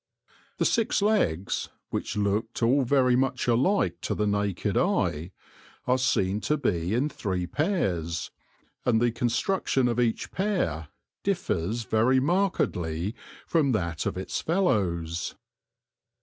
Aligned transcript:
The 0.57 0.65
six 0.65 0.99
legs, 1.03 1.69
which 1.91 2.15
looked 2.17 2.63
all 2.63 2.81
very 2.81 3.15
much 3.15 3.47
alike 3.47 4.01
to 4.01 4.15
the 4.15 4.25
naked 4.25 4.75
eye, 4.75 5.31
are 5.85 5.99
seen 5.99 6.41
to 6.41 6.57
be 6.57 6.95
in 6.95 7.07
three 7.07 7.45
pairs, 7.45 8.31
and 8.83 8.99
the 8.99 9.11
construction 9.11 9.87
of 9.87 9.99
each 9.99 10.31
pair 10.31 10.87
differs 11.21 11.83
very 11.83 12.19
markedly 12.19 13.13
from 13.45 13.73
that 13.73 14.07
of 14.07 14.17
its 14.17 14.41
fellows. 14.41 15.35